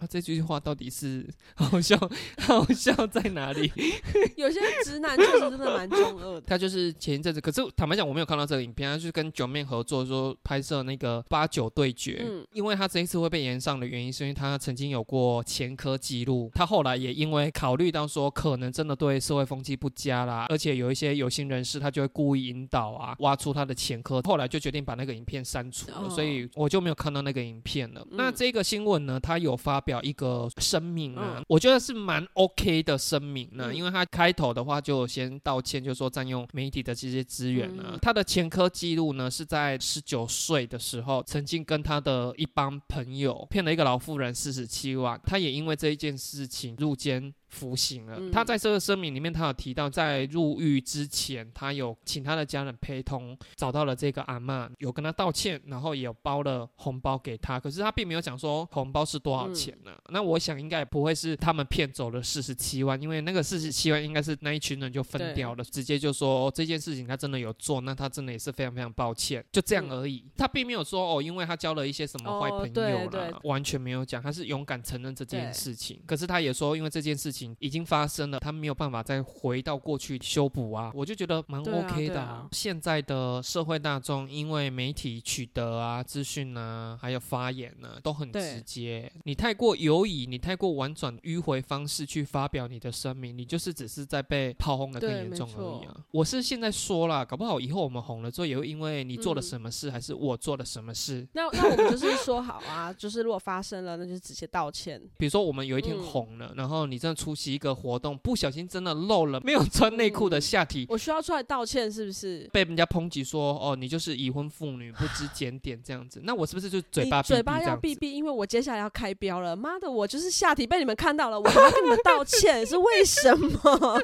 [0.02, 1.96] 啊，这句话到底是 好笑，
[2.40, 3.72] 好笑在哪里？
[4.36, 6.42] 有些直男确实真的蛮中二的。
[6.48, 12.24] 他就是前一阵子，可是坦白讲，我没有看到这个影片，他就是跟九妹合作说拍摄那个八九对决。
[12.26, 28.02] 嗯因为他这一次会被延上的原因，是因为他曾经有过前科记录，他后来也因为考虑到说可能真的对社会风气不佳啦，而且有一些有心人士他就会故意引导啊，挖出他的前科，后来就决定把那个影片删除了，哦所以我就没有看到那个影片了。
[28.10, 37.94] 嗯那这个新闻呢，他有发表一个声明啊，嗯我觉得是蛮 OK 的声明呢，嗯因为他开头的话就先道歉，就说占用媒体的这些资源啊。
[37.94, 47.34] 嗯他的前科记录呢是在十九岁的时候，曾经跟他的一帮朋友骗了一个老妇人四十七万，他也因为这一件事情入监。
[47.52, 48.16] 服刑了。
[48.18, 57.60] 嗯他在这个声明里面，他有提到，在入狱之前，他有请他的家人陪同，找到了这个阿妈，有跟他道歉，然后也有包了红包给他。
[57.60, 70.24] 可是他并没有讲说红包是多少钱呢、那我想应该也不会是他们骗走了四十七万，因为那个四十七万应该是那一群人就分掉了，直接就说、哦这件事情他真的有做，那他真的也是非常非常抱歉，就这样而已。
[70.38, 76.02] 他并没有说哦，因为他交了一些什么坏哦朋友啦，对对完全没有讲，他是勇敢承认这件事情。
[76.06, 80.92] 可是他也说，因为这件事情已经发生了，他没有办法再回到过去修补啊。
[80.94, 82.48] 我就觉得蛮 OK 的啊。
[82.52, 89.12] 现在的社会大众，因为媒体取得啊、资讯啊，还有发言呢、都很直接。
[89.24, 95.96] 你太过犹疑，你太过婉转迂回方式去发表你的声明，你就是只是在被炮轰的更严重而已啊。
[96.12, 105.02] 我是现在说了，搞不好以后我们红了之后，也会因为你做了嗯什么事，还是我做了什么事，那那我们就是说好啊， 就是如果发生了，那就直接道歉。
[105.18, 112.50] 比如说我们有一天嗯红了，然后你真的出出席一个活动，不小心真的露了 没有穿内裤的下体，我需要出来道歉是不是？
[112.52, 118.12] 被人家抨击说哦，你就是已婚妇女，不知检点这样子，那我是不是就嘴巴你嘴巴要闭闭？
[118.12, 119.56] 因为我接下来要开标了。
[119.56, 124.04] 妈的，我就是下体被你们看到了，我还要跟你们道歉， 是为什么？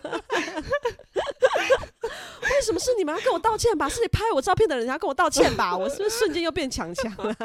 [2.56, 3.88] 为什么是你们要跟我道歉吧？
[3.90, 5.76] 是你拍我照片的人要跟我道歉吧？
[5.78, 7.36] 我是不是瞬间又变强强了？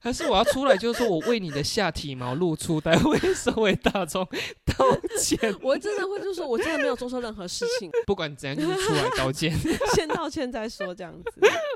[0.00, 4.24] 还是我要出来就是说我为你的下体毛露出，来为社会大众
[4.64, 4.86] 道
[5.18, 5.38] 歉？
[5.62, 9.56] 我真的会就是说，我真的没有做错任何事情， 不管怎样就是出来道歉，
[9.94, 11.32] 先道歉再说这样子。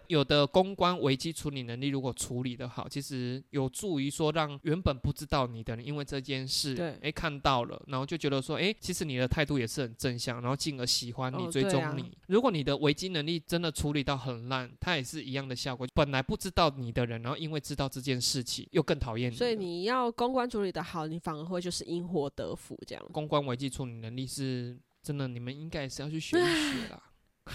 [0.09, 12.14] 有的公关危机处理能力如果处理的好，其实有助于说让原本不知道你的人，因为这件事，对，哎看到了，然后就觉得说，哎，其实你的态度也是很正向，然后进而喜欢你、追踪你。
[12.27, 15.87] 如果你的危机能力真的处理到很烂，它也是一样的效果。
[15.95, 19.37] 本来不知道你的人，然后因为知道这件事情，又更讨厌你。
[19.37, 23.05] 所以你要公关处理的好，你反而会就是因祸得福这样。
[23.13, 27.03] 公关危机处理能力是真的，你们应该也是要去学一学啦。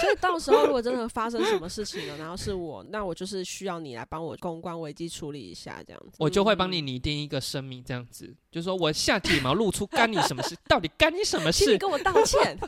[0.00, 10.54] 所以到时候如果真的发生什么事情了，然后是我，那我就是需要你来帮我公关危机处理一下，这样子，我就会帮你拟定一个声明，这样子，就是说我下体毛露出干你什么事？
[10.68, 11.64] 到底干你什么事？
[11.64, 12.58] 请你跟我道歉。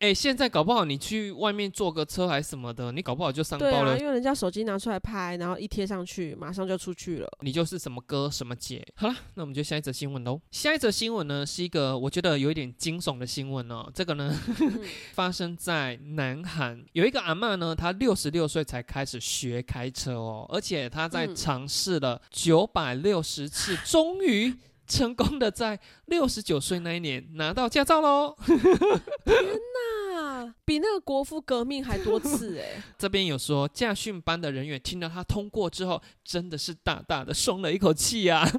[0.00, 7.28] 哎，现在搞不好你去外面坐个车还什么的，你搞不好就上报了，因为人家手机拿出来拍，然后一贴上去，马上就出去了。
[7.42, 8.82] 你就是什么哥什么姐。
[8.94, 10.40] 好了，那我们就下一则新闻喽。
[10.50, 13.90] 下一则新闻呢，是一个我觉得有一点惊悚的新闻哦。
[13.94, 14.34] 这个呢，
[15.12, 24.54] 发生在南韩，有一个阿嬷呢，她六十六岁才开始学开车哦，而且她在尝试了九百六十次，终于。
[24.90, 28.36] 成功的在六十九岁那一年拿到驾照喽！
[28.44, 28.58] 天
[30.16, 32.82] 哪，比那个国父革命还多次哎！
[32.98, 38.44] 这边有说驾训班的人员听到他通过之后，真的是大大的松了一口气呀！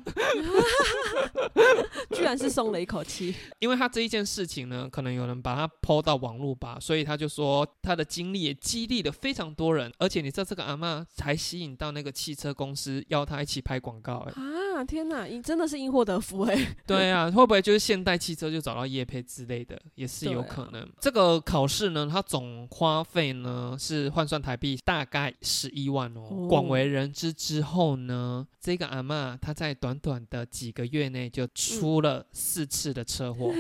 [2.12, 14.34] 居然是松了一口气，因为他这一件事情呢，可能有人把他抛到网络吧，所以他就说他的经历也激励了非常多人，而且你知道这个阿妈才吸引到那个汽车公司邀他一起拍广告哎！
[14.42, 14.44] 啊
[14.86, 16.58] 天哪，你真的是因祸得福哎！
[16.88, 20.88] 对啊，会不会就是现代汽车就找到叶配之类的，也是有可能。
[21.00, 33.54] 这个考试呢，它总花费呢是换算台币大概十一万哦，广为人知之后呢，这个阿妈她在短短的几个月内就出了四次的车祸，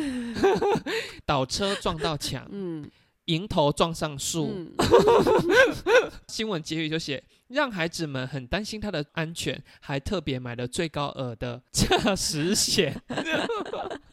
[1.26, 2.90] 倒车撞到墙，嗯，
[3.32, 4.68] 迎头撞上树。
[6.28, 7.24] 新闻结语就写。
[7.48, 13.02] 让孩子们很担心他的安全，还特别买了最高额的驾驶险。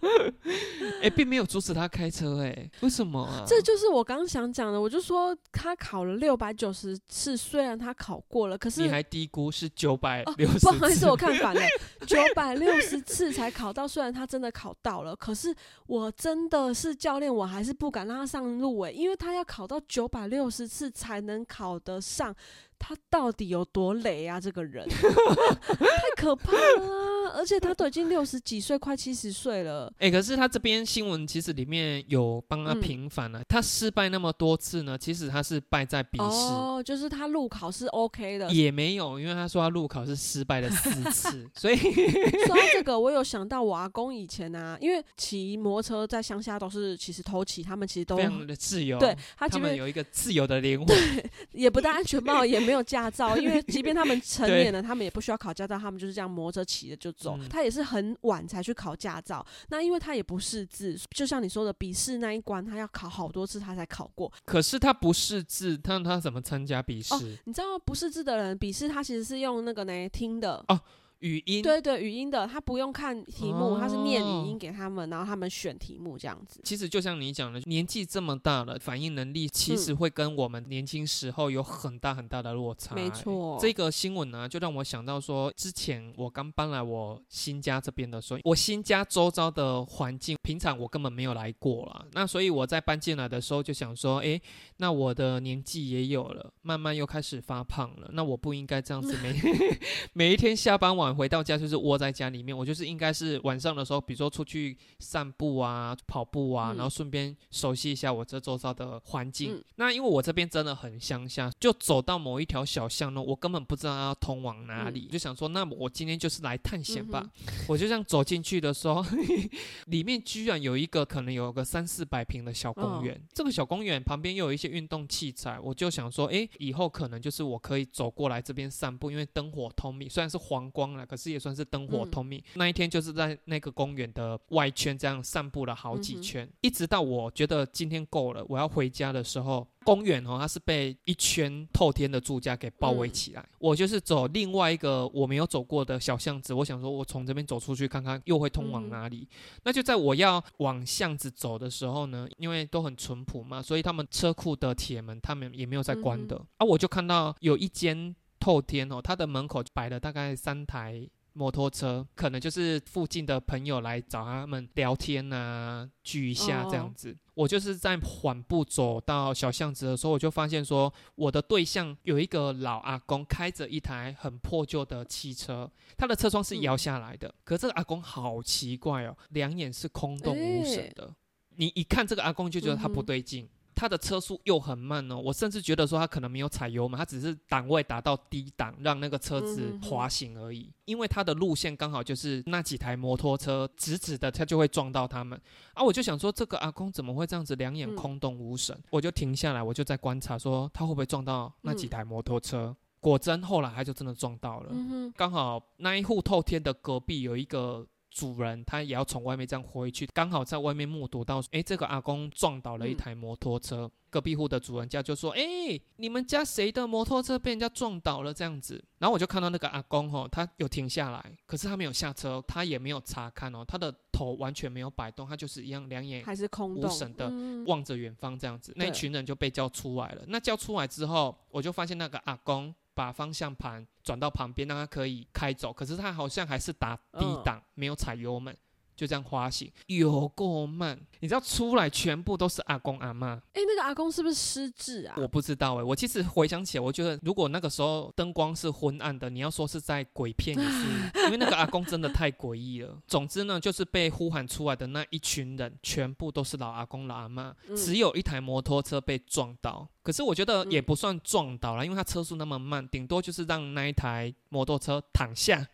[1.02, 3.44] 哎，并没有阻止他开车，哎，为什么啊？
[3.46, 4.80] 这就是我刚刚想讲的。
[4.80, 10.58] 我就说他考了六百九十次，虽然他考过了，可是你还低估是九百六十。
[10.61, 11.61] 不好意思，我看反了，
[12.06, 13.87] 九百六十次才考到。
[13.87, 15.54] 虽然他真的考到了，可是
[15.87, 22.34] 我真的是教练，我还是不敢让他上路，哎，因为他要考到九百六十次才能考得上。
[22.80, 24.38] 他到底有多雷啊？
[24.38, 27.07] 这个人 太可怕了，
[27.38, 29.92] 而且他都已经六十几岁，快七十岁了。
[29.98, 33.42] 哎，可是他这边新闻其实里面有帮他平反了。
[33.48, 36.24] 他失败那么多次呢，其实他是败在笔试。
[36.24, 41.48] 哦，就是他路考是 OK 的，也没有，因为他说他路考是失败了四次。
[41.57, 48.98] 所以说到这个，我有想到我阿公以前啊，因为骑摩托车在乡下都是其实偷骑，他们其实都非常的自由。
[48.98, 50.96] 对，他们有一个自由的灵魂，
[51.53, 52.59] 也不戴安全帽，也。
[52.68, 57.27] 没有驾照，因为即便他们成年了，他们也不需要考驾照，他们就是这样摩托车骑着就走。
[57.50, 64.32] 他也是很晚才去考驾照，那因为他也不识字，就像你说的笔试那一关，他要考好多次他才考过。
[64.44, 67.14] 可是他不识字，他他怎么参加笔试？
[67.44, 70.80] 你知道不识字的人笔试，他其实是用那个呢听的哦。
[71.20, 76.61] 语音对对，语音的他不用看题目，他是念语音给他们，然后他们选题目这样子。
[76.62, 82.94] 其实就像你讲的，年纪这么大了，反应能力其实会跟我们年轻时候有很大很大的落差。
[82.94, 92.07] 没错，这个新闻呢，就让我想到说，之前我刚搬来我新家这边的时候，我新家周遭的环境，平常我根本没有来过了。
[92.12, 94.40] 那所以我在搬进来的时候就想说，哎，
[94.76, 99.35] 那我的年纪也有了，慢慢又开始发胖了，那我不应该这样子每
[100.14, 101.07] 每一天下班晚。
[101.14, 109.62] 回到家就是窝在家里面，我就是应该是晚上的时候，比如说出去散步啊、跑步啊，然后顺便熟悉一下我这周遭的环境。
[109.76, 117.24] 那因为我这边真的很乡下，就走到某一条小巷呢，我根本不知道要通往哪里，就想说，那我今天就是来探险吧。
[117.68, 119.04] 我就这样走进去的时候，
[119.86, 123.20] 里面居然有一个可能有个三四百平的小公园。
[123.32, 130.88] 这个小公园旁边又有一些运动器材，我就想说，哎，以后可能就是我可以走过来这边散步，因为灯火通明，虽然是黄光。
[130.99, 132.11] 了，可是也算是灯火嗯。
[132.11, 132.42] 通明。
[132.55, 143.12] 那一天就是在那个公园的外圈这样散步了好几圈，一直到我觉得今天够了，我要回家的时候，公园哦它是被一圈透天的住家给包围嗯。
[143.12, 143.49] 起来。
[143.59, 148.90] 我就是走另外一个我没有走过的小巷子，我想说我从这边走出去看看又会通往嗯。
[148.90, 149.28] 哪里。
[149.64, 161.09] 那就在我要往巷子走的时候呢，因为都很淳朴嘛，所以他们车库的铁门他们也没有在关的、嗯啊，我就看到有一间透天哦，它的门口摆了大概三台。
[161.34, 167.16] 摩托车可能就是附近的朋友来找他们聊天啊，聚一下这样哦子。
[167.34, 177.32] 我就是在缓步走到小巷子的时候，我就发现说，我的对象有一个老阿公开着一台很破旧的汽车，他的车窗是嗯摇下来的。
[177.45, 181.14] 可这个阿公好奇怪哦，两眼是空洞无神的。
[181.55, 183.49] 你一看这个阿公就觉得他不对劲。
[183.79, 190.68] 他的车速又很慢哦，我甚至觉得说他可能没有踩油门，他只是档位达到低档，让那个车子滑行而已。
[190.85, 195.41] 因为他的路线刚好就是那几台摩托车直直的，他就会撞到他们。
[195.74, 198.76] 啊，我就想说这个阿公怎么会这样子两眼嗯空洞无神？
[198.91, 202.76] 我就停下来，我就在观察说他会不会撞到那几嗯台摩托车。
[203.01, 204.70] 果真后来他就真的撞到了。
[204.72, 207.87] 嗯，刚好那一户透天的隔壁有一个
[208.18, 213.90] 主人，他也要从外面这样回去，刚好在外面目睹到，诶，这个阿公撞倒了一嗯台摩托车。
[214.10, 230.24] 隔壁户的主人家就说：“诶，你们家谁的摩托车被人家撞倒了？”这样子，然后我就看到那个阿公吼，他有停下来，可是他没有下车，他也没有查看哦，他的头完全没有摆动，他就是一样两眼还是空无神的嗯望着远方这样子，那一群人就被叫出来了。
[230.28, 238.57] 那叫出来之后，我就发现那个阿公把方向盘转到旁边，让他可以开走，可是他好像还是打低嗯档，没有踩油门。
[238.96, 240.99] 就这样滑行，有够慢。
[241.20, 245.14] 你知道出来全部都是阿公阿妈，哎、那个阿公是不是失智啊？
[245.18, 252.99] 我不知道哎、我其实回想起来，我觉得如果那个时候灯光是昏暗的，你要说是在鬼片也是，因为那个阿公真的太诡异了。
[253.07, 259.88] 总之呢，就是被呼喊出来的那一群人，全部都是老阿公老阿妈，嗯只有一台摩托车被撞到。
[260.09, 265.62] 可是我觉得也不算撞倒了，因为他车速那么慢，顶多就是让那一台摩托车躺下。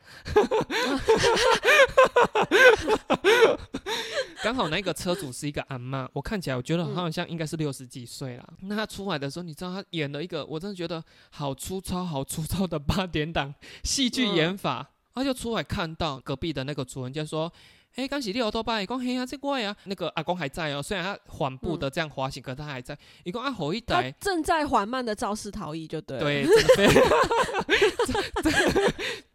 [4.42, 8.44] 刚好那个车主是一个阿嬷，我看起来我觉得他好像应该是六十几岁啦。
[8.62, 13.54] 那他出来的时候，你知道他演了一个，我真的觉得好粗糙、好粗糙的八点档
[13.84, 14.90] 戏剧演法。
[15.14, 17.52] 他就出来看到隔壁的那个主人家说。
[17.94, 22.98] 哎，刚洗六多巴，讲嘿啊，这怪啊，那个阿公还在哦，虽然他缓步的这样滑行，可他还在。
[23.22, 26.48] 一共啊，吼一他台，正在缓慢的肇事逃逸，就对了。
[26.76, 26.92] 对，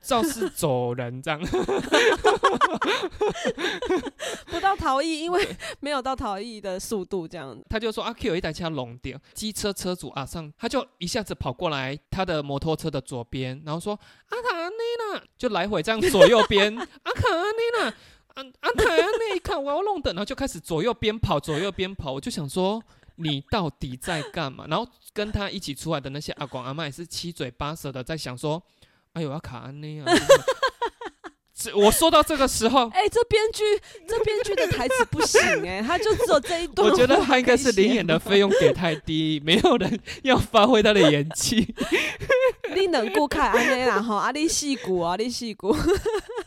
[0.02, 1.40] 肇事走人这样。
[4.48, 7.58] 不到逃逸，因为没有到逃逸的速度，这样。
[7.70, 13.98] 他就说啊，有一台车弄掉，机车车主阿上，他就一下子跑过来他的摩托车的左边，然后说
[14.28, 14.78] 阿卡安内
[15.14, 17.94] 啦，就来回这样左右边，阿卡安内啦，
[18.40, 22.82] 阿阿卡安内，看我要弄的，然后就开始左右边跑，左右边跑，我就想说。
[23.22, 24.66] 你到底在干嘛？
[24.70, 28.64] 然后跟他一起出来的那些阿广阿妈也是七嘴八舌的在想说
[29.12, 30.06] ：“哎呦，要卡安内啊！”
[31.54, 33.62] 这我说到这个时候，哎、这编剧
[34.08, 36.90] 这编剧的台词不行哎、他就只有这一段。
[36.90, 41.76] 我觉得他应该是灵演的费用给太低，没有人要发挥他的演技。
[42.74, 45.76] 你能顾看安内啦吼，啊你戏骨啊你戏骨，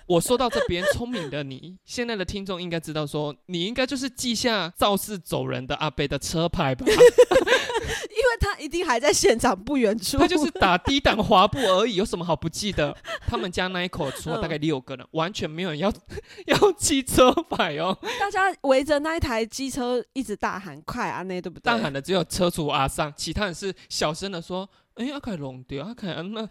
[0.06, 6.84] 我说到这边，聪明的你，现在的听众应该知道说，你应该就是记下肇事走人的阿贝的车牌吧？
[8.12, 10.18] 因为他一定还在现场不远处。
[10.18, 12.94] 他就是打低档滑步而已，有什么好不记得？
[13.26, 15.92] 他们家那一口出了大概六个人，完全没有人要
[16.46, 17.96] 要记车牌哦。
[18.20, 21.62] 大家围着那一台机车一直大喊“快啊那”，对不对？
[21.62, 26.48] 大喊的只有车主阿上，其他人是小声的说：“哎、阿凯弄掉，阿凯那。”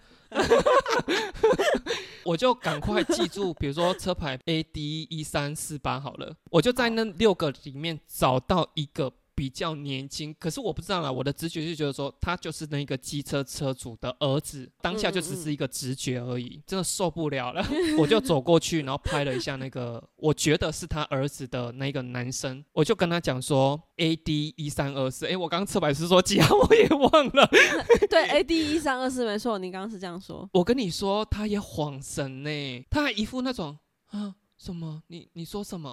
[2.23, 9.11] 我就赶快记住，比如说车牌 A D 一三四八好了，我就在那六个里面找到一个
[9.41, 17.65] 比较年轻，可是我不知道啦，我的直觉就觉得说他就是那个机车车主的儿子，当下就只是一个直觉而已，真的受不了了，
[17.97, 27.49] 我就走过去，然后拍了一下那个我觉得是他儿子的那个男生，我就跟他讲说 A D 一三二四，哎，我刚刚车牌是说几号我也忘了，
[28.07, 30.47] 对， A D 一三二四没错，你刚刚是这样说。
[30.53, 33.75] 我跟你说，他也晃神呢，他还一副那种
[34.11, 35.01] 啊什么？
[35.07, 35.91] 你你说什么？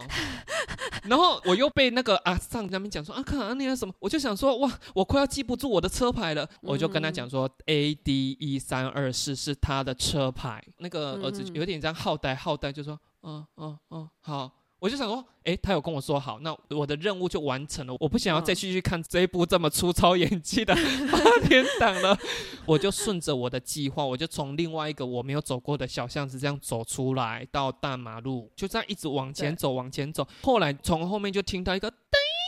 [1.04, 10.62] 然后我又被那个阿上那边讲说啊，看啊那个什么，我就想说哇，我快要记不住我的车牌了，我就跟他讲说 A D 一三二四是他的车牌。
[10.78, 14.57] 那个儿子有点这样好呆好呆，就说嗯嗯嗯好。
[14.80, 17.96] 我就想说，诶，他有跟我说好，那我的任务就完成了。
[17.98, 20.72] 我不想要再嗯继续看这一部这么粗糙演技的
[21.10, 22.16] 八点档了，
[22.64, 30.26] 我就顺着我的计划，我就从另外一个我没有走过的小巷子这样走出来，到大马路，就这样一直往前走，往前走。
[30.42, 31.98] 后来从后面就听到一个“等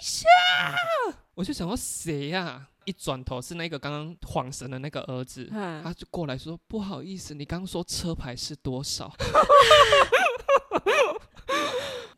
[0.01, 0.29] 一下”，
[1.35, 9.13] 我就想说谁呀、一转头是那个刚刚晃神的那个儿子，嗯他就过来说：“不好意思，你刚刚说车牌是多少？”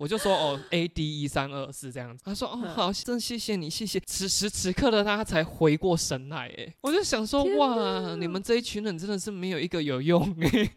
[0.03, 10.72] 我就说：“哦，A D 一三二四这样子。”他说：“哦，嗯好，真谢谢你，谢谢。”此时此刻的他才回过神来，哎，我就想说：“哇，你们这一群人真的是没有一个有用哎。”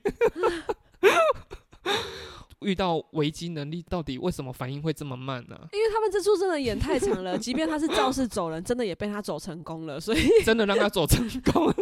[2.62, 11.76] 遇到危机能力到底为什么反应会这么慢呢、因为他们这出真的演太长了， 即便他是肇事走人，真的也被他走成功了，所以真的让他走成功了。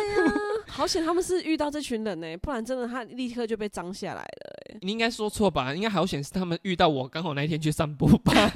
[0.66, 4.43] 好险他们是遇到这群人呢、不然真的他立刻就被脏下来了、
[4.80, 5.74] 你应该说错吧？
[5.74, 8.52] 应该好险是他们遇到我，刚好那一天去散步吧。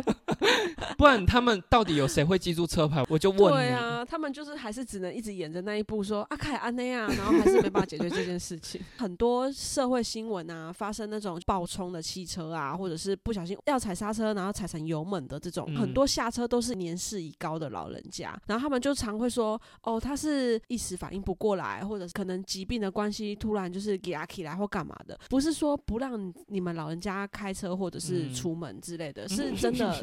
[0.97, 3.05] 不然他们到底有谁会记住车牌？
[3.11, 3.57] 我就问你。
[3.57, 8.81] 对啊，他们就是还是只能一直演着那一部说阿凯安内啊，然后还是没办法解决这件事情。
[8.99, 29.95] 很多社会新闻啊，发生那种爆冲的汽车啊，或者是不小心要踩刹车，然后踩成油门的这种，嗯很多下车都是年事已高的老人家，然后他们就常会说，哦，他是一时反应不过来，或者是可能疾病的关系突然就是给阿起来或干嘛的，不是说不让你们老人家开车或者是嗯出门之类的，是真的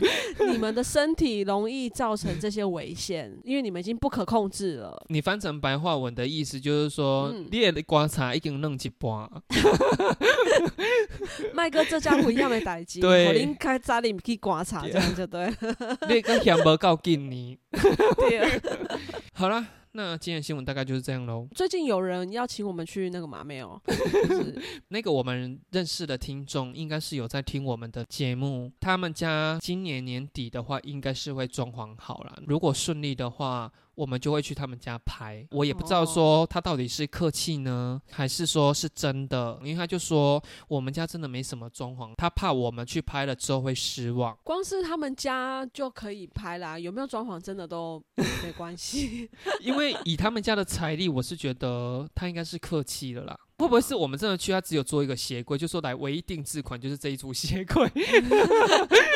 [0.50, 5.04] 你们的身体容易造成这些危险， 因为你们已经不可控制了。
[5.08, 9.28] 你翻成白话文的意思就是说，嗯你的观察已经弄一半，
[11.52, 15.52] 麦哥这家不一样的代志，对我您开家里去观察，这样就对了。
[16.08, 17.58] 你个嫌无够紧你。
[18.16, 18.60] 对
[19.34, 19.66] 好啦，
[19.96, 21.48] 那今天的新闻大概就是这样喽。
[21.54, 23.80] 最近有人邀请我们去那个马没有？
[23.88, 33.72] 就是那个我们认识的听众应该是有在听我们的节目，他们家今年年底的话应该是会装潢好了，如果顺利的话。
[33.96, 44.36] 我们就会去他们家拍，我也不知道说他到底是客气呢，还是说是真的，因为他就说我们家真的没什么装潢，他怕我们去拍了之后会失望。
[44.44, 48.02] 光是他们家就可以拍啦，有没有装潢真的都
[48.44, 49.30] 没关系。
[49.60, 53.34] 因为以他们家的财力，我是觉得他应该是客气的啦。
[53.58, 57.90] 会不会是我们真的去，他只有做一个鞋柜，就说来唯一定制款就是这一组鞋柜？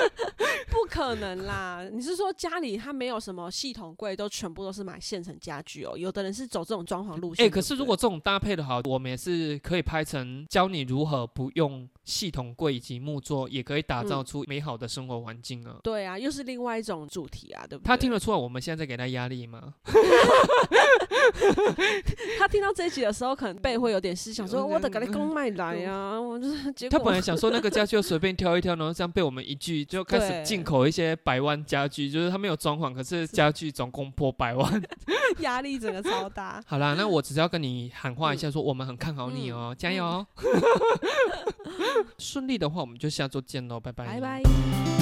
[0.90, 1.88] 不可能啦！
[1.92, 5.96] 你是说家里他没有什么系统柜，都全部都是买现成家具哦？
[5.96, 7.50] 有的人是走这种装潢路线哎、线。
[7.50, 15.76] 可是如果这种搭配的好，我们也是可以拍成教你如何不用系统柜以及木座，也可以打造嗯出美好的生活环境啊。
[15.84, 17.86] 对啊，又是另外一种主题啊，对不对？
[17.86, 19.74] 他听得出来我们现在在给他压力吗？
[22.38, 34.82] 他听到这一集的时候，可能背会有点思想说，嗯我的给你公卖来啊，我就是结果他本来想说那个家具就随便挑一挑，然后这样被我们一句就开始进口一些百万家具，就是他没有装潢，可是家具总共破百万。
[35.40, 36.62] 压力整个超大。
[36.66, 40.26] 好啦，那我只是要跟你喊话一下，说我们很看好你哦，加油哦！
[42.18, 44.99] 顺利的话，我们就下周见喽，拜拜，拜拜。